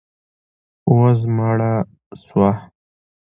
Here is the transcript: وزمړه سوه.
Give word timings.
وزمړه 0.99 1.73
سوه. 2.23 2.51